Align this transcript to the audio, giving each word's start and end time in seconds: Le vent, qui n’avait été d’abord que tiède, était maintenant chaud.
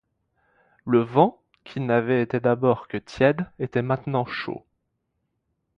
Le 0.83 0.97
vent, 1.01 1.39
qui 1.63 1.79
n’avait 1.79 2.23
été 2.23 2.39
d’abord 2.39 2.87
que 2.87 2.97
tiède, 2.97 3.45
était 3.59 3.83
maintenant 3.83 4.25
chaud. 4.25 4.65